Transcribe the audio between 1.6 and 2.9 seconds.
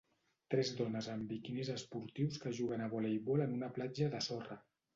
esportius que juguen a